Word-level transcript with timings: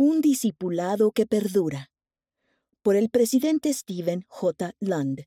Un 0.00 0.20
discipulado 0.20 1.10
que 1.10 1.26
perdura. 1.26 1.90
Por 2.82 2.94
el 2.94 3.10
presidente 3.10 3.74
Stephen 3.74 4.24
J. 4.28 4.70
Lund, 4.78 5.24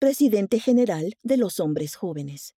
presidente 0.00 0.58
general 0.58 1.14
de 1.22 1.36
los 1.36 1.60
hombres 1.60 1.94
jóvenes. 1.94 2.56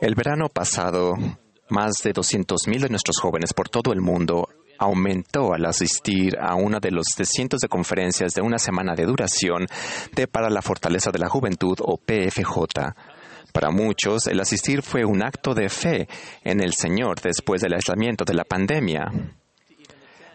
El 0.00 0.14
verano 0.16 0.48
pasado, 0.48 1.14
más 1.68 1.92
de 2.02 2.12
200.000 2.12 2.80
de 2.80 2.88
nuestros 2.88 3.16
jóvenes 3.20 3.54
por 3.54 3.68
todo 3.68 3.92
el 3.92 4.00
mundo 4.00 4.48
aumentó 4.76 5.54
al 5.54 5.64
asistir 5.66 6.36
a 6.40 6.56
una 6.56 6.80
de 6.80 6.90
los 6.90 7.06
cientos 7.14 7.60
de 7.60 7.68
conferencias 7.68 8.32
de 8.34 8.42
una 8.42 8.58
semana 8.58 8.94
de 8.96 9.06
duración 9.06 9.66
de 10.16 10.26
Para 10.26 10.50
la 10.50 10.62
Fortaleza 10.62 11.12
de 11.12 11.20
la 11.20 11.28
Juventud 11.28 11.76
o 11.80 11.96
PFJ. 11.96 12.92
Para 13.52 13.70
muchos, 13.70 14.26
el 14.26 14.40
asistir 14.40 14.82
fue 14.82 15.04
un 15.04 15.22
acto 15.22 15.54
de 15.54 15.68
fe 15.68 16.08
en 16.44 16.62
el 16.62 16.72
Señor 16.74 17.20
después 17.20 17.60
del 17.60 17.74
aislamiento 17.74 18.24
de 18.24 18.34
la 18.34 18.44
pandemia. 18.44 19.10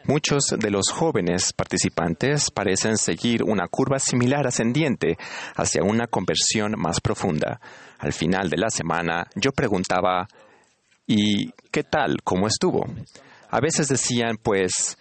Muchos 0.08 0.56
de 0.58 0.72
los 0.72 0.90
jóvenes 0.90 1.52
participantes 1.52 2.50
parecen 2.50 2.98
seguir 2.98 3.44
una 3.44 3.68
curva 3.68 4.00
similar 4.00 4.48
ascendiente 4.48 5.18
hacia 5.56 5.84
una 5.84 6.08
conversión 6.08 6.76
más 6.78 7.02
profunda. 7.02 7.60
Al 8.00 8.14
final 8.14 8.50
de 8.50 8.58
la 8.58 8.70
semana, 8.70 9.28
yo 9.36 9.52
preguntaba, 9.52 10.26
¿y 11.06 11.52
qué 11.72 11.84
tal? 11.84 12.22
¿Cómo 12.24 12.48
estuvo? 12.48 12.86
A 13.50 13.60
veces 13.60 13.90
decían, 13.90 14.38
pues, 14.42 14.98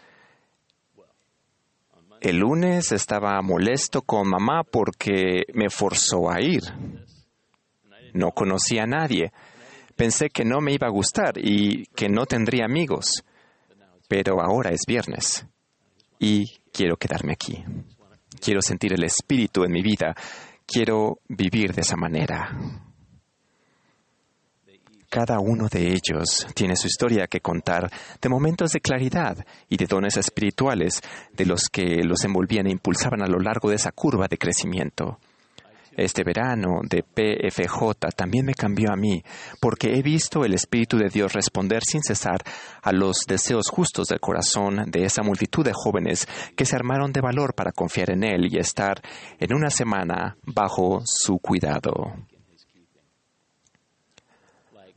el 2.20 2.38
lunes 2.38 2.90
estaba 2.90 3.40
molesto 3.42 4.02
con 4.02 4.28
mamá 4.28 4.64
porque 4.64 5.44
me 5.54 5.70
forzó 5.70 6.28
a 6.28 6.40
ir. 6.40 6.62
No 8.16 8.32
conocía 8.32 8.84
a 8.84 8.86
nadie. 8.86 9.30
Pensé 9.94 10.30
que 10.30 10.44
no 10.44 10.60
me 10.60 10.72
iba 10.72 10.86
a 10.86 10.90
gustar 10.90 11.34
y 11.36 11.84
que 11.94 12.08
no 12.08 12.24
tendría 12.24 12.64
amigos. 12.64 13.24
Pero 14.08 14.40
ahora 14.40 14.70
es 14.70 14.80
viernes 14.86 15.46
y 16.18 16.46
quiero 16.72 16.96
quedarme 16.96 17.34
aquí. 17.34 17.62
Quiero 18.40 18.62
sentir 18.62 18.94
el 18.94 19.04
espíritu 19.04 19.64
en 19.64 19.72
mi 19.72 19.82
vida. 19.82 20.14
Quiero 20.66 21.18
vivir 21.28 21.74
de 21.74 21.82
esa 21.82 21.96
manera. 21.96 22.56
Cada 25.08 25.38
uno 25.38 25.68
de 25.68 25.92
ellos 25.92 26.46
tiene 26.54 26.76
su 26.76 26.88
historia 26.88 27.26
que 27.26 27.40
contar 27.40 27.90
de 28.20 28.28
momentos 28.28 28.72
de 28.72 28.80
claridad 28.80 29.46
y 29.68 29.76
de 29.76 29.86
dones 29.86 30.16
espirituales 30.16 31.00
de 31.32 31.46
los 31.46 31.68
que 31.70 32.02
los 32.02 32.24
envolvían 32.24 32.66
e 32.66 32.72
impulsaban 32.72 33.22
a 33.22 33.28
lo 33.28 33.38
largo 33.38 33.70
de 33.70 33.76
esa 33.76 33.92
curva 33.92 34.26
de 34.26 34.36
crecimiento. 34.36 35.18
Este 35.96 36.24
verano 36.24 36.80
de 36.82 37.02
PFJ 37.02 38.10
también 38.14 38.44
me 38.44 38.54
cambió 38.54 38.92
a 38.92 38.96
mí, 38.96 39.22
porque 39.60 39.94
he 39.94 40.02
visto 40.02 40.44
el 40.44 40.52
Espíritu 40.52 40.98
de 40.98 41.08
Dios 41.08 41.32
responder 41.32 41.82
sin 41.82 42.02
cesar 42.02 42.38
a 42.82 42.92
los 42.92 43.20
deseos 43.26 43.70
justos 43.70 44.08
del 44.08 44.20
corazón 44.20 44.90
de 44.90 45.04
esa 45.04 45.22
multitud 45.22 45.64
de 45.64 45.72
jóvenes 45.74 46.28
que 46.54 46.66
se 46.66 46.76
armaron 46.76 47.12
de 47.12 47.22
valor 47.22 47.54
para 47.54 47.72
confiar 47.72 48.10
en 48.10 48.24
Él 48.24 48.48
y 48.52 48.58
estar 48.58 49.00
en 49.38 49.54
una 49.54 49.70
semana 49.70 50.36
bajo 50.44 51.00
su 51.04 51.38
cuidado 51.38 52.14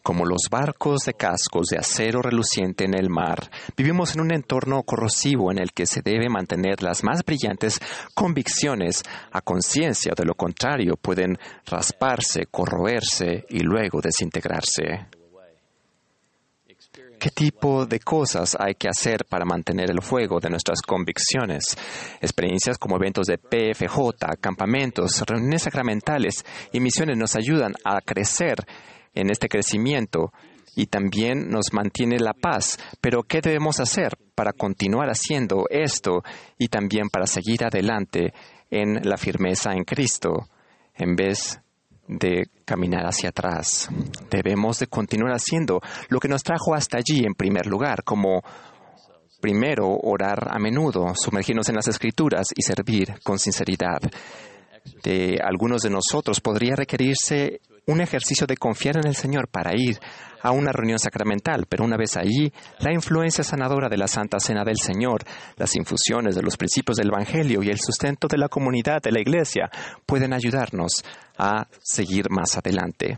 como 0.02 0.26
los 0.26 0.50
barcos 0.50 1.02
de 1.06 1.14
cascos 1.14 1.68
de 1.68 1.78
acero 1.78 2.22
reluciente 2.22 2.86
en 2.86 2.94
el 2.94 3.10
mar, 3.10 3.50
vivimos 3.76 4.16
en 4.16 4.22
un 4.22 4.34
entorno 4.34 4.84
corrosivo 4.84 5.52
en 5.52 5.60
el 5.60 5.72
que 5.72 5.86
se 5.86 6.02
debe 6.02 6.30
mantener 6.30 6.82
las 6.82 7.04
más 7.04 7.24
brillantes 7.24 7.80
convicciones 8.14 9.04
a 9.32 9.42
conciencia, 9.42 10.14
de 10.16 10.26
lo 10.26 10.36
contrario 10.36 10.96
pueden 10.96 11.38
rasparse, 11.66 12.48
corroerse 12.50 13.46
y 13.50 13.60
luego 13.60 14.02
desintegrarse. 14.02 15.08
¿Qué 17.20 17.32
tipo 17.32 17.86
de 17.86 18.00
cosas 18.00 18.56
hay 18.58 18.76
que 18.76 18.88
hacer 18.88 19.26
para 19.26 19.44
mantener 19.44 19.92
el 19.92 20.02
fuego 20.02 20.40
de 20.40 20.50
nuestras 20.50 20.82
convicciones? 20.82 21.76
Experiencias 22.22 22.78
como 22.78 22.96
eventos 22.96 23.28
de 23.28 23.38
PFJ, 23.38 24.38
campamentos, 24.40 25.22
reuniones 25.28 25.64
sacramentales 25.64 26.46
y 26.72 26.80
misiones 26.80 27.18
nos 27.18 27.36
ayudan 27.36 27.74
a 27.84 28.00
crecer 28.00 28.56
en 29.20 29.30
este 29.30 29.48
crecimiento 29.48 30.32
y 30.76 30.88
también 30.88 31.50
nos 31.50 31.74
mantiene 31.74 32.20
la 32.20 32.34
paz. 32.34 32.78
Pero 33.02 33.24
¿qué 33.24 33.42
debemos 33.42 33.80
hacer 33.80 34.18
para 34.36 34.54
continuar 34.54 35.10
haciendo 35.10 35.66
esto 35.70 36.24
y 36.58 36.70
también 36.70 37.10
para 37.10 37.28
seguir 37.28 37.66
adelante 37.66 38.34
en 38.70 39.02
la 39.04 39.18
firmeza 39.18 39.74
en 39.74 39.84
Cristo 39.84 40.48
en 40.96 41.16
vez 41.16 41.60
de 42.08 42.48
caminar 42.66 43.06
hacia 43.06 43.30
atrás? 43.30 43.90
Debemos 44.30 44.80
de 44.80 44.88
continuar 44.88 45.34
haciendo 45.34 45.82
lo 46.10 46.20
que 46.20 46.30
nos 46.30 46.44
trajo 46.44 46.74
hasta 46.74 46.98
allí 46.98 47.26
en 47.26 47.36
primer 47.36 47.66
lugar, 47.66 48.04
como 48.04 48.42
primero 49.42 49.98
orar 50.02 50.48
a 50.50 50.60
menudo, 50.60 51.14
sumergirnos 51.16 51.70
en 51.70 51.76
las 51.76 51.88
escrituras 51.88 52.48
y 52.56 52.62
servir 52.62 53.16
con 53.24 53.40
sinceridad. 53.40 54.00
De 55.04 55.40
algunos 55.44 55.82
de 55.82 55.90
nosotros 55.90 56.40
podría 56.42 56.76
requerirse 56.76 57.62
un 57.90 58.02
ejercicio 58.02 58.46
de 58.46 58.56
confiar 58.56 58.98
en 58.98 59.08
el 59.08 59.16
Señor 59.16 59.48
para 59.48 59.72
ir 59.76 60.00
a 60.42 60.52
una 60.52 60.72
reunión 60.72 61.00
sacramental, 61.00 61.66
pero 61.68 61.84
una 61.84 61.98
vez 61.98 62.16
allí, 62.16 62.52
la 62.80 62.94
influencia 62.94 63.44
sanadora 63.44 63.90
de 63.90 63.98
la 63.98 64.08
Santa 64.08 64.40
Cena 64.40 64.64
del 64.64 64.78
Señor, 64.78 65.24
las 65.58 65.76
infusiones 65.76 66.36
de 66.36 66.44
los 66.44 66.56
principios 66.56 66.98
del 66.98 67.10
Evangelio 67.10 67.62
y 67.64 67.70
el 67.70 67.80
sustento 67.80 68.28
de 68.28 68.38
la 68.38 68.48
comunidad 68.48 69.02
de 69.02 69.12
la 69.12 69.20
Iglesia 69.20 69.70
pueden 70.06 70.34
ayudarnos 70.34 71.04
a 71.38 71.68
seguir 71.82 72.30
más 72.30 72.58
adelante. 72.58 73.18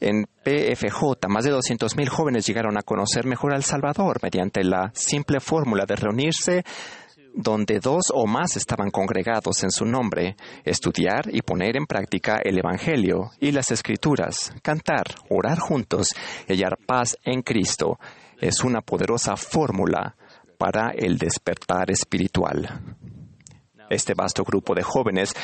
En 0.00 0.24
PFJ, 0.24 1.28
más 1.28 1.44
de 1.44 1.52
200.000 1.52 2.08
jóvenes 2.08 2.46
llegaron 2.46 2.76
a 2.76 2.82
conocer 2.82 3.26
mejor 3.26 3.54
al 3.54 3.64
Salvador 3.64 4.18
mediante 4.22 4.64
la 4.64 4.90
simple 4.94 5.40
fórmula 5.40 5.84
de 5.86 5.96
reunirse 5.96 6.64
donde 7.34 7.80
dos 7.80 8.12
o 8.14 8.26
más 8.26 8.56
estaban 8.56 8.90
congregados 8.90 9.64
en 9.64 9.70
su 9.70 9.84
nombre, 9.84 10.36
estudiar 10.64 11.28
y 11.32 11.42
poner 11.42 11.76
en 11.76 11.86
práctica 11.86 12.40
el 12.42 12.58
Evangelio 12.58 13.32
y 13.40 13.50
las 13.50 13.72
Escrituras, 13.72 14.52
cantar, 14.62 15.04
orar 15.28 15.58
juntos 15.58 16.14
y 16.46 16.52
hallar 16.52 16.78
paz 16.86 17.18
en 17.24 17.42
Cristo, 17.42 17.98
es 18.40 18.62
una 18.62 18.80
poderosa 18.80 19.36
fórmula 19.36 20.16
para 20.58 20.90
el 20.90 21.18
despertar 21.18 21.90
espiritual. 21.90 22.68
Este 23.90 24.14
vasto 24.14 24.44
grupo 24.44 24.74
de 24.74 24.82
jóvenes 24.82 25.34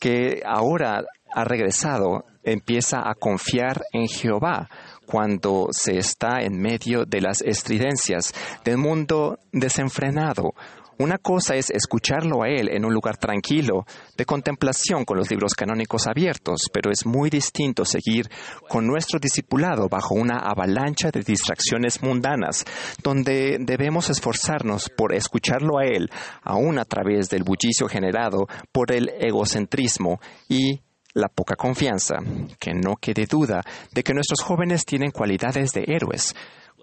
que 0.00 0.42
ahora 0.44 1.04
ha 1.34 1.44
regresado 1.44 2.24
empieza 2.42 3.08
a 3.08 3.14
confiar 3.14 3.82
en 3.92 4.06
Jehová 4.06 4.68
cuando 5.06 5.68
se 5.70 5.98
está 5.98 6.42
en 6.42 6.60
medio 6.60 7.04
de 7.04 7.20
las 7.20 7.42
estridencias 7.42 8.32
del 8.64 8.78
mundo 8.78 9.38
desenfrenado, 9.52 10.54
una 10.96 11.18
cosa 11.18 11.56
es 11.56 11.70
escucharlo 11.70 12.44
a 12.44 12.48
él 12.48 12.68
en 12.70 12.84
un 12.84 12.94
lugar 12.94 13.16
tranquilo, 13.16 13.84
de 14.16 14.24
contemplación 14.24 15.04
con 15.04 15.16
los 15.16 15.28
libros 15.28 15.54
canónicos 15.54 16.06
abiertos, 16.06 16.68
pero 16.72 16.92
es 16.92 17.04
muy 17.04 17.30
distinto 17.30 17.84
seguir 17.84 18.28
con 18.68 18.86
nuestro 18.86 19.18
discipulado 19.18 19.88
bajo 19.88 20.14
una 20.14 20.38
avalancha 20.38 21.10
de 21.10 21.22
distracciones 21.22 22.00
mundanas, 22.00 22.64
donde 23.02 23.58
debemos 23.60 24.08
esforzarnos 24.08 24.88
por 24.88 25.12
escucharlo 25.12 25.78
a 25.78 25.84
él, 25.84 26.10
aún 26.42 26.78
a 26.78 26.84
través 26.84 27.28
del 27.28 27.42
bullicio 27.42 27.88
generado 27.88 28.46
por 28.70 28.92
el 28.92 29.10
egocentrismo 29.18 30.20
y 30.48 30.80
la 31.14 31.28
poca 31.28 31.56
confianza. 31.56 32.16
Que 32.58 32.74
no 32.74 32.96
quede 32.96 33.26
duda 33.26 33.62
de 33.92 34.02
que 34.02 34.12
nuestros 34.12 34.42
jóvenes 34.42 34.84
tienen 34.84 35.10
cualidades 35.10 35.70
de 35.70 35.84
héroes 35.86 36.34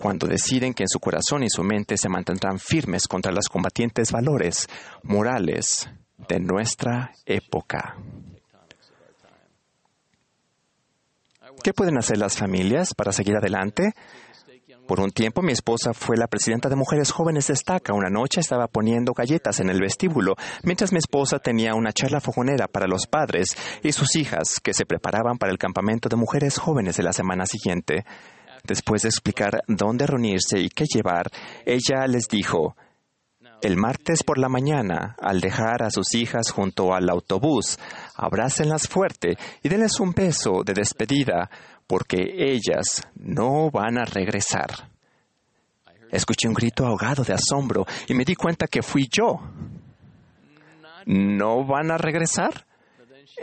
cuando 0.02 0.28
deciden 0.28 0.74
que 0.74 0.84
en 0.84 0.90
su 0.90 1.00
corazón 1.00 1.44
y 1.44 1.50
su 1.50 1.64
mente 1.64 1.96
se 1.98 2.10
mantendrán 2.10 2.58
firmes 2.58 3.08
contra 3.08 3.32
los 3.32 3.48
combatientes 3.48 4.12
valores 4.12 4.68
morales 5.04 5.90
de 6.28 6.40
nuestra 6.40 7.14
época. 7.26 7.98
¿Qué 11.64 11.74
pueden 11.74 11.98
hacer 11.98 12.18
las 12.18 12.38
familias 12.38 12.94
para 12.96 13.12
seguir 13.12 13.36
adelante? 13.36 13.94
Por 14.92 15.00
un 15.00 15.12
tiempo 15.12 15.42
mi 15.42 15.54
esposa 15.54 15.94
fue 15.94 16.18
la 16.18 16.28
presidenta 16.28 16.68
de 16.68 16.76
Mujeres 16.76 17.14
Jóvenes 17.14 17.48
Destaca. 17.48 17.94
Una 17.94 18.10
noche 18.10 18.42
estaba 18.42 18.68
poniendo 18.68 19.14
galletas 19.14 19.62
en 19.62 19.70
el 19.70 19.80
vestíbulo, 19.80 20.36
mientras 20.64 20.92
mi 20.92 20.98
esposa 20.98 21.40
tenía 21.40 21.76
una 21.76 21.94
charla 21.94 22.20
fogonera 22.20 22.68
para 22.68 22.88
los 22.88 23.08
padres 23.08 23.56
y 23.84 23.94
sus 23.94 24.18
hijas 24.18 24.60
que 24.62 24.74
se 24.74 24.86
preparaban 24.86 25.38
para 25.38 25.54
el 25.54 25.58
campamento 25.58 26.10
de 26.10 26.18
mujeres 26.18 26.58
jóvenes 26.58 26.98
de 26.98 27.04
la 27.04 27.14
semana 27.14 27.46
siguiente. 27.46 28.04
Después 28.66 29.04
de 29.04 29.08
explicar 29.08 29.62
dónde 29.66 30.08
reunirse 30.08 30.60
y 30.60 30.68
qué 30.68 30.84
llevar, 30.94 31.28
ella 31.66 32.06
les 32.06 32.28
dijo, 32.28 32.76
el 33.62 33.78
martes 33.78 34.24
por 34.24 34.40
la 34.40 34.50
mañana, 34.50 35.16
al 35.22 35.40
dejar 35.40 35.84
a 35.84 35.92
sus 35.92 36.16
hijas 36.16 36.52
junto 36.52 36.94
al 36.94 37.10
autobús, 37.10 37.78
abrácenlas 38.16 38.88
fuerte 38.88 39.38
y 39.64 39.70
denles 39.70 40.00
un 40.00 40.12
beso 40.12 40.64
de 40.66 40.74
despedida, 40.74 41.50
porque 41.92 42.24
ellas 42.38 43.06
no 43.16 43.70
van 43.70 43.98
a 43.98 44.06
regresar. 44.06 44.90
Escuché 46.10 46.48
un 46.48 46.54
grito 46.54 46.86
ahogado 46.86 47.22
de 47.26 47.34
asombro 47.34 47.86
y 48.08 48.14
me 48.14 48.24
di 48.24 48.34
cuenta 48.34 48.68
que 48.68 48.82
fui 48.82 49.10
yo. 49.12 49.42
¿No 51.06 51.66
van 51.66 51.92
a 51.92 51.98
regresar? 51.98 52.66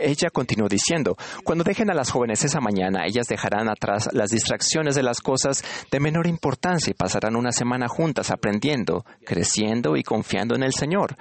ella 0.01 0.29
continuó 0.31 0.69
diciendo, 0.69 1.17
cuando 1.43 1.63
dejen 1.63 1.91
a 1.91 1.93
las 1.93 2.09
jóvenes 2.09 2.43
esa 2.43 2.61
mañana, 2.61 3.05
ellas 3.05 3.27
dejarán 3.27 3.69
atrás 3.69 4.09
las 4.13 4.29
distracciones 4.29 4.95
de 4.95 5.03
las 5.03 5.19
cosas 5.19 5.63
de 5.91 5.99
menor 5.99 6.25
importancia 6.25 6.89
y 6.89 6.93
pasarán 6.93 7.35
una 7.35 7.51
semana 7.51 7.87
juntas 7.87 8.31
aprendiendo, 8.31 9.05
creciendo 9.25 9.97
y 9.97 10.03
confiando 10.03 10.55
en 10.55 10.63
el 10.63 10.73
Señor. 10.73 11.17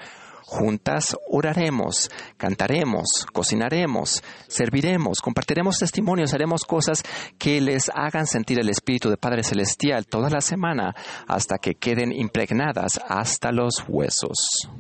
Juntas 0.51 1.15
oraremos, 1.29 2.11
cantaremos, 2.39 3.27
cocinaremos, 3.35 4.23
serviremos, 4.47 5.21
compartiremos 5.21 5.77
testimonios, 5.77 6.33
haremos 6.33 6.63
cosas 6.63 7.03
que 7.39 7.61
les 7.61 7.91
hagan 7.95 8.27
sentir 8.27 8.59
el 8.59 8.71
Espíritu 8.71 9.11
de 9.11 9.19
Padre 9.19 9.43
Celestial 9.43 10.07
toda 10.07 10.31
la 10.31 10.41
semana 10.41 10.95
hasta 11.27 11.59
que 11.59 11.75
queden 11.75 12.13
impregnadas 12.13 12.99
hasta 13.07 13.53
los 13.53 13.85
huesos. 13.87 14.71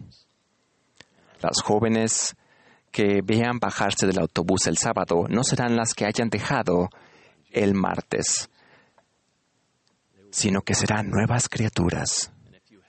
Las 1.43 1.61
jóvenes 1.63 2.35
que 2.91 3.21
vean 3.23 3.59
bajarse 3.59 4.07
del 4.07 4.21
autobús 4.21 4.69
el 4.69 4.79
sábado 4.79 5.27
no 5.29 5.45
serán 5.45 5.77
las 5.77 5.93
que 5.93 6.07
hayan 6.07 6.31
dejado 6.31 6.89
el 7.51 7.75
martes, 7.75 8.49
sino 10.31 10.63
que 10.63 10.73
serán 10.73 11.11
nuevas 11.11 11.51
criaturas. 11.51 12.33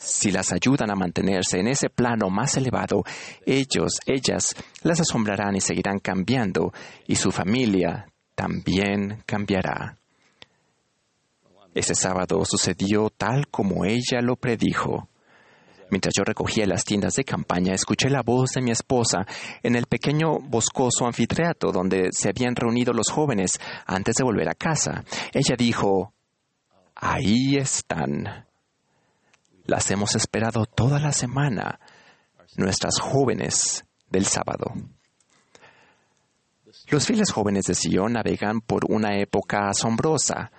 Si 0.02 0.32
las 0.32 0.54
ayudan 0.54 0.90
a 0.92 0.96
mantenerse 0.96 1.60
en 1.60 1.68
ese 1.68 1.90
plano 1.90 2.30
más 2.30 2.56
elevado, 2.56 3.04
ellos, 3.46 4.00
ellas, 4.06 4.56
las 4.82 5.02
asombrarán 5.02 5.58
y 5.58 5.62
seguirán 5.62 6.00
cambiando, 6.00 6.72
y 7.06 7.16
su 7.16 7.32
familia 7.32 8.08
también 8.34 9.22
cambiará. 9.26 9.98
Ese 11.76 11.96
sábado 11.96 12.46
sucedió 12.46 13.10
tal 13.10 13.50
como 13.50 13.84
ella 13.84 14.22
lo 14.22 14.38
predijo. 14.38 15.10
Mientras 15.92 16.14
yo 16.18 16.24
recogía 16.24 16.66
las 16.66 16.86
tiendas 16.86 17.16
de 17.16 17.26
campaña, 17.26 17.74
escuché 17.74 18.10
la 18.10 18.22
voz 18.22 18.52
de 18.52 18.62
mi 18.62 18.72
esposa 18.72 19.26
en 19.62 19.76
el 19.76 19.86
pequeño 19.86 20.40
boscoso 20.40 21.08
anfiteatro 21.08 21.74
donde 21.74 22.10
se 22.12 22.30
habían 22.30 22.56
reunido 22.56 22.94
los 22.94 23.10
jóvenes 23.10 23.60
antes 23.86 24.16
de 24.16 24.24
volver 24.24 24.48
a 24.48 24.54
casa. 24.54 25.04
Ella 25.34 25.56
dijo, 25.58 26.14
Ahí 26.96 27.58
están. 27.58 28.49
Las 29.70 29.92
hemos 29.92 30.16
esperado 30.16 30.66
toda 30.66 31.00
la 31.00 31.12
semana, 31.12 31.80
nuestras 32.58 33.00
jóvenes 33.00 33.86
del 34.10 34.26
sábado. 34.26 34.74
Los 36.88 37.06
fieles 37.06 37.32
jóvenes 37.32 37.66
de 37.66 37.76
Sion 37.76 38.14
navegan 38.14 38.62
por 38.62 38.86
una 38.90 39.20
época 39.20 39.70
asombrosa. 39.70 40.52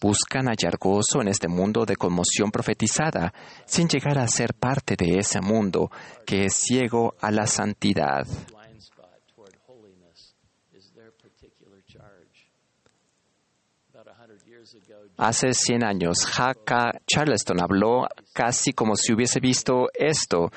Buscan 0.00 0.46
hallar 0.46 0.78
gozo 0.80 1.20
en 1.20 1.28
este 1.28 1.46
mundo 1.46 1.84
de 1.84 1.96
conmoción 1.96 2.50
profetizada, 2.50 3.34
sin 3.66 3.86
llegar 3.86 4.16
a 4.16 4.26
ser 4.28 4.54
parte 4.54 4.96
de 4.96 5.18
ese 5.18 5.42
mundo 5.42 5.90
que 6.24 6.46
es 6.46 6.54
ciego 6.54 7.16
a 7.20 7.30
la 7.30 7.46
santidad. 7.46 8.26
Hace 15.16 15.52
100 15.52 15.84
años, 15.84 16.26
Haka 16.38 16.92
Charleston 17.06 17.62
habló 17.62 18.06
casi 18.32 18.72
como 18.72 18.96
si 18.96 19.12
hubiese 19.12 19.40
visto 19.40 19.88
esto. 19.94 20.50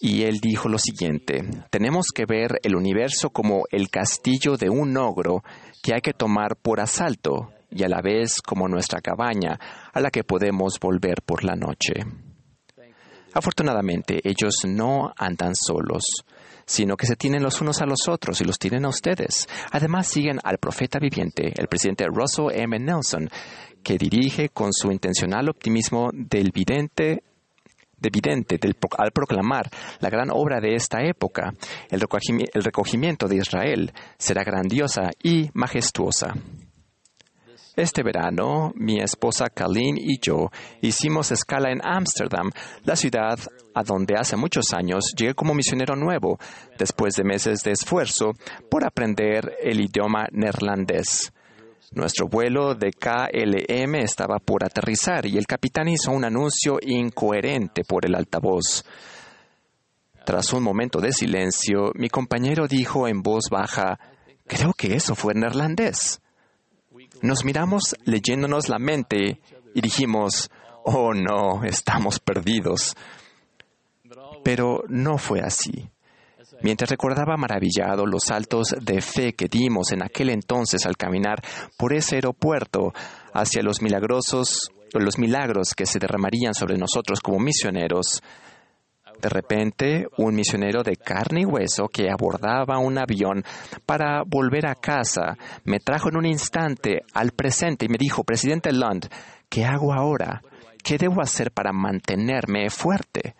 Y 0.00 0.22
él 0.22 0.40
dijo 0.40 0.68
lo 0.68 0.78
siguiente, 0.78 1.42
tenemos 1.70 2.06
que 2.12 2.24
ver 2.26 2.58
el 2.62 2.74
universo 2.74 3.30
como 3.30 3.64
el 3.70 3.88
castillo 3.88 4.56
de 4.56 4.68
un 4.68 4.96
ogro 4.96 5.44
que 5.82 5.94
hay 5.94 6.00
que 6.00 6.12
tomar 6.12 6.56
por 6.56 6.80
asalto 6.80 7.52
y 7.70 7.84
a 7.84 7.88
la 7.88 8.00
vez 8.02 8.40
como 8.42 8.68
nuestra 8.68 9.00
cabaña 9.00 9.58
a 9.92 10.00
la 10.00 10.10
que 10.10 10.24
podemos 10.24 10.80
volver 10.80 11.22
por 11.24 11.44
la 11.44 11.54
noche. 11.54 11.94
Afortunadamente, 13.32 14.20
ellos 14.24 14.56
no 14.66 15.12
andan 15.16 15.54
solos 15.54 16.02
sino 16.66 16.96
que 16.96 17.06
se 17.06 17.16
tienen 17.16 17.42
los 17.42 17.60
unos 17.60 17.80
a 17.80 17.86
los 17.86 18.08
otros 18.08 18.40
y 18.40 18.44
los 18.44 18.58
tienen 18.58 18.84
a 18.84 18.88
ustedes. 18.88 19.48
Además, 19.70 20.06
siguen 20.06 20.38
al 20.42 20.58
profeta 20.58 20.98
viviente, 20.98 21.52
el 21.56 21.68
presidente 21.68 22.06
Russell 22.06 22.50
M. 22.52 22.78
Nelson, 22.78 23.28
que 23.82 23.98
dirige 23.98 24.48
con 24.50 24.72
su 24.72 24.90
intencional 24.90 25.48
optimismo 25.48 26.10
del 26.12 26.52
vidente 26.52 27.22
al 28.98 29.12
proclamar 29.12 29.70
la 30.00 30.10
gran 30.10 30.30
obra 30.30 30.60
de 30.60 30.74
esta 30.74 31.02
época, 31.02 31.54
el 31.88 32.00
recogimiento 32.00 33.28
de 33.28 33.36
Israel 33.36 33.92
será 34.18 34.42
grandiosa 34.42 35.10
y 35.22 35.50
majestuosa. 35.54 36.34
Este 37.74 38.02
verano, 38.02 38.72
mi 38.74 39.00
esposa 39.00 39.48
Colleen 39.48 39.96
y 39.96 40.18
yo 40.20 40.50
hicimos 40.82 41.32
escala 41.32 41.70
en 41.70 41.80
Ámsterdam, 41.82 42.50
la 42.84 42.96
ciudad 42.96 43.38
a 43.74 43.82
donde 43.82 44.14
hace 44.14 44.36
muchos 44.36 44.74
años 44.74 45.14
llegué 45.16 45.32
como 45.32 45.54
misionero 45.54 45.96
nuevo, 45.96 46.38
después 46.78 47.14
de 47.14 47.24
meses 47.24 47.60
de 47.62 47.70
esfuerzo 47.70 48.32
por 48.70 48.84
aprender 48.84 49.56
el 49.62 49.80
idioma 49.80 50.26
neerlandés. 50.32 51.32
Nuestro 51.92 52.28
vuelo 52.28 52.74
de 52.74 52.90
KLM 52.90 53.94
estaba 53.96 54.38
por 54.38 54.64
aterrizar 54.64 55.24
y 55.24 55.38
el 55.38 55.46
capitán 55.46 55.88
hizo 55.88 56.10
un 56.10 56.26
anuncio 56.26 56.76
incoherente 56.82 57.84
por 57.84 58.04
el 58.04 58.14
altavoz. 58.14 58.84
Tras 60.26 60.52
un 60.52 60.62
momento 60.62 61.00
de 61.00 61.12
silencio, 61.12 61.92
mi 61.94 62.10
compañero 62.10 62.68
dijo 62.68 63.08
en 63.08 63.22
voz 63.22 63.44
baja, 63.50 63.98
Creo 64.46 64.74
que 64.74 64.94
eso 64.94 65.14
fue 65.14 65.32
neerlandés. 65.34 66.21
Nos 67.22 67.44
miramos 67.44 67.96
leyéndonos 68.04 68.68
la 68.68 68.78
mente 68.78 69.40
y 69.74 69.80
dijimos, 69.80 70.50
oh 70.84 71.14
no, 71.14 71.64
estamos 71.64 72.18
perdidos. 72.18 72.96
Pero 74.42 74.82
no 74.88 75.18
fue 75.18 75.40
así. 75.40 75.88
Mientras 76.62 76.90
recordaba 76.90 77.36
maravillado 77.36 78.06
los 78.06 78.24
saltos 78.24 78.74
de 78.80 79.00
fe 79.00 79.34
que 79.34 79.48
dimos 79.48 79.92
en 79.92 80.02
aquel 80.02 80.30
entonces 80.30 80.84
al 80.86 80.96
caminar 80.96 81.42
por 81.76 81.92
ese 81.92 82.16
aeropuerto 82.16 82.92
hacia 83.32 83.62
los 83.62 83.82
milagrosos, 83.82 84.70
los 84.92 85.18
milagros 85.18 85.74
que 85.74 85.86
se 85.86 85.98
derramarían 85.98 86.54
sobre 86.54 86.76
nosotros 86.76 87.20
como 87.20 87.38
misioneros, 87.38 88.22
de 89.22 89.28
repente, 89.28 90.08
un 90.18 90.34
misionero 90.34 90.82
de 90.82 90.96
carne 90.96 91.42
y 91.42 91.44
hueso 91.44 91.86
que 91.86 92.10
abordaba 92.10 92.78
un 92.78 92.98
avión 92.98 93.44
para 93.86 94.24
volver 94.26 94.66
a 94.66 94.74
casa 94.74 95.36
me 95.64 95.78
trajo 95.78 96.08
en 96.08 96.16
un 96.16 96.26
instante 96.26 97.02
al 97.14 97.30
presente 97.30 97.86
y 97.86 97.88
me 97.88 97.98
dijo, 97.98 98.24
Presidente 98.24 98.72
Lund, 98.72 99.08
¿qué 99.48 99.64
hago 99.64 99.94
ahora? 99.94 100.42
¿Qué 100.82 100.98
debo 100.98 101.22
hacer 101.22 101.52
para 101.52 101.72
mantenerme 101.72 102.68
fuerte? 102.68 103.36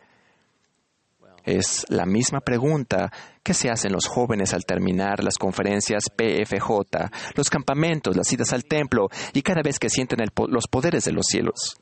Es 1.44 1.84
la 1.88 2.06
misma 2.06 2.38
pregunta 2.38 3.11
que 3.43 3.52
se 3.52 3.69
hacen 3.69 3.93
los 3.93 4.06
jóvenes 4.06 4.55
al 4.55 4.64
terminar 4.64 5.25
las 5.25 5.37
conferencias 5.37 6.05
PFJ, 6.14 7.11
los 7.34 7.50
campamentos, 7.50 8.17
las 8.17 8.29
citas 8.29 8.52
al 8.52 8.64
templo 8.64 9.08
y 9.32 9.43
cada 9.43 9.62
vez 9.62 9.81
que 9.81 9.90
sienten 9.90 10.20
los 10.46 10.69
poderes 10.69 11.05
de 11.05 11.12
los 11.12 11.26
cielos 11.26 11.81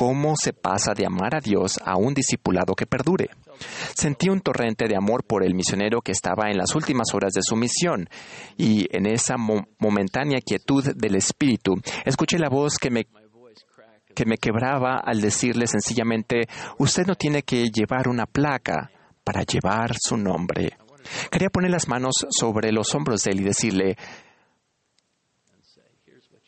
cómo 0.00 0.32
se 0.34 0.54
pasa 0.54 0.94
de 0.96 1.04
amar 1.04 1.36
a 1.36 1.40
Dios 1.40 1.78
a 1.84 1.98
un 1.98 2.14
discipulado 2.14 2.72
que 2.74 2.86
perdure. 2.86 3.28
Sentí 3.94 4.30
un 4.30 4.40
torrente 4.40 4.88
de 4.88 4.96
amor 4.96 5.24
por 5.24 5.44
el 5.44 5.54
misionero 5.54 6.00
que 6.00 6.12
estaba 6.12 6.48
en 6.48 6.56
las 6.56 6.74
últimas 6.74 7.12
horas 7.12 7.34
de 7.34 7.42
su 7.42 7.54
misión, 7.54 8.08
y 8.56 8.86
en 8.96 9.04
esa 9.04 9.36
momentánea 9.36 10.40
quietud 10.40 10.94
del 10.96 11.16
espíritu, 11.16 11.74
escuché 12.06 12.38
la 12.38 12.48
voz 12.48 12.78
que 12.78 12.90
me 12.90 13.04
que 14.14 14.24
me 14.24 14.38
quebraba 14.38 15.02
al 15.04 15.20
decirle 15.20 15.66
sencillamente, 15.66 16.48
usted 16.78 17.06
no 17.06 17.14
tiene 17.14 17.42
que 17.42 17.68
llevar 17.68 18.08
una 18.08 18.24
placa 18.24 18.90
para 19.22 19.42
llevar 19.42 19.96
su 20.00 20.16
nombre. 20.16 20.78
Quería 21.30 21.50
poner 21.50 21.72
las 21.72 21.88
manos 21.88 22.14
sobre 22.30 22.72
los 22.72 22.94
hombros 22.94 23.22
de 23.24 23.32
él 23.32 23.40
y 23.40 23.44
decirle, 23.44 23.96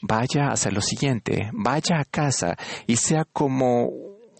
vaya 0.03 0.49
a 0.49 0.53
hacer 0.53 0.73
lo 0.73 0.81
siguiente, 0.81 1.51
vaya 1.53 2.01
a 2.01 2.05
casa 2.05 2.57
y 2.87 2.97
sea 2.97 3.25
como 3.33 3.91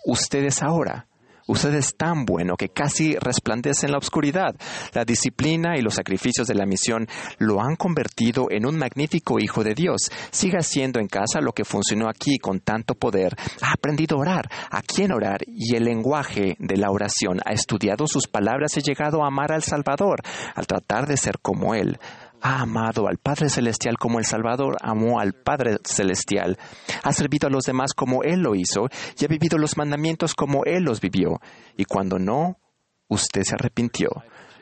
ustedes 0.05 0.63
ahora. 0.63 1.07
Usted 1.49 1.75
es 1.75 1.97
tan 1.97 2.25
bueno 2.25 2.57
que 2.57 2.69
casi 2.69 3.17
resplandece 3.17 3.87
en 3.87 3.93
la 3.93 3.99
oscuridad. 3.99 4.55
La 4.93 5.05
disciplina 5.05 5.77
y 5.77 5.83
los 5.83 5.95
sacrificios 5.95 6.47
de 6.47 6.55
la 6.55 6.67
misión 6.67 7.09
lo 7.39 7.61
han 7.61 7.75
convertido 7.77 8.47
en 8.51 8.65
un 8.65 8.79
magnífico 8.79 9.41
hijo 9.41 9.65
de 9.65 9.75
Dios. 9.75 10.11
Siga 10.31 10.61
haciendo 10.61 11.01
en 11.01 11.09
casa 11.09 11.41
lo 11.41 11.53
que 11.53 11.65
funcionó 11.65 12.09
aquí 12.09 12.39
con 12.39 12.61
tanto 12.61 12.95
poder. 12.95 13.37
Ha 13.61 13.73
aprendido 13.73 14.17
a 14.17 14.21
orar, 14.21 14.49
a 14.71 14.83
quién 14.83 15.13
orar 15.13 15.41
y 15.47 15.75
el 15.75 15.85
lenguaje 15.85 16.57
de 16.59 16.77
la 16.77 16.91
oración. 16.91 17.41
Ha 17.45 17.53
estudiado 17.53 18.07
sus 18.07 18.29
palabras 18.29 18.77
y 18.77 18.81
llegado 18.81 19.25
a 19.25 19.27
amar 19.27 19.53
al 19.53 19.63
Salvador, 19.63 20.21
al 20.55 20.67
tratar 20.67 21.07
de 21.07 21.17
ser 21.17 21.41
como 21.41 21.75
Él 21.75 21.99
ha 22.43 22.61
amado 22.61 23.09
al 23.09 23.19
Padre 23.19 23.49
Celestial 23.49 23.97
como 23.99 24.19
el 24.19 24.27
Salvador 24.27 24.77
amó 24.83 25.21
al 25.21 25.33
Padre 25.33 25.79
Celestial, 25.85 26.59
ha 27.03 27.13
servido 27.13 27.47
a 27.47 27.51
los 27.51 27.65
demás 27.65 27.95
como 27.95 28.23
Él 28.25 28.41
lo 28.41 28.55
hizo 28.55 28.89
y 29.19 29.25
ha 29.25 29.29
vivido 29.29 29.59
los 29.59 29.77
mandamientos 29.77 30.35
como 30.35 30.65
Él 30.65 30.83
los 30.83 31.01
vivió. 31.01 31.41
Y 31.77 31.85
cuando 31.85 32.19
no, 32.19 32.59
usted 33.09 33.43
se 33.45 33.55
arrepintió. 33.55 34.11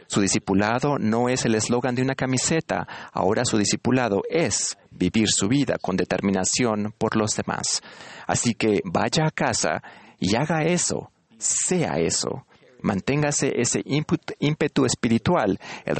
Su 0.06 0.20
discipulado 0.20 0.99
no 0.99 1.28
es 1.28 1.44
el 1.44 1.54
eslogan 1.54 1.94
de 1.94 2.02
una 2.02 2.16
camiseta, 2.16 2.87
ahora 3.12 3.44
su 3.44 3.56
discipulado 3.56 4.22
es 4.28 4.76
vivir 4.90 5.28
su 5.28 5.46
vida 5.46 5.76
con 5.80 5.96
determinación 5.96 6.92
por 6.99 7.16
los 7.16 7.37
demás. 7.37 7.80
Así 8.26 8.54
que 8.54 8.80
vaya 8.84 9.26
a 9.26 9.30
casa 9.30 9.82
y 10.18 10.34
haga 10.34 10.64
eso, 10.64 11.12
sea 11.38 11.99
eso. 11.99 12.44
Manténgase 12.82 13.52
ese 13.60 13.82
ímpetu 13.84 14.84
espiritual 14.84 15.58
el, 15.84 15.99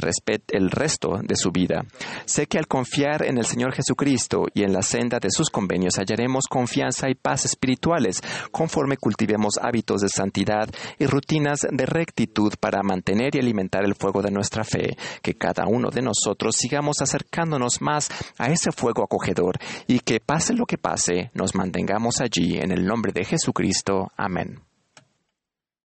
el 0.49 0.71
resto 0.71 1.19
de 1.23 1.35
su 1.35 1.51
vida. 1.51 1.85
Sé 2.25 2.47
que 2.47 2.57
al 2.57 2.67
confiar 2.67 3.25
en 3.25 3.37
el 3.37 3.45
Señor 3.45 3.73
Jesucristo 3.73 4.45
y 4.53 4.63
en 4.63 4.73
la 4.73 4.81
senda 4.81 5.19
de 5.19 5.29
sus 5.31 5.49
convenios 5.49 5.95
hallaremos 5.97 6.45
confianza 6.49 7.09
y 7.09 7.15
paz 7.15 7.45
espirituales 7.45 8.21
conforme 8.51 8.97
cultivemos 8.97 9.57
hábitos 9.61 10.01
de 10.01 10.09
santidad 10.09 10.69
y 10.99 11.05
rutinas 11.05 11.67
de 11.69 11.85
rectitud 11.85 12.53
para 12.59 12.83
mantener 12.83 13.35
y 13.35 13.39
alimentar 13.39 13.83
el 13.85 13.95
fuego 13.95 14.21
de 14.21 14.31
nuestra 14.31 14.63
fe. 14.63 14.97
Que 15.21 15.35
cada 15.35 15.65
uno 15.67 15.89
de 15.89 16.01
nosotros 16.01 16.55
sigamos 16.57 17.01
acercándonos 17.01 17.81
más 17.81 18.09
a 18.37 18.47
ese 18.47 18.71
fuego 18.71 19.03
acogedor 19.03 19.57
y 19.87 19.99
que 19.99 20.19
pase 20.19 20.53
lo 20.53 20.65
que 20.65 20.77
pase, 20.77 21.31
nos 21.33 21.55
mantengamos 21.55 22.21
allí 22.21 22.57
en 22.57 22.71
el 22.71 22.85
nombre 22.85 23.11
de 23.13 23.25
Jesucristo. 23.25 24.11
Amén. 24.17 24.70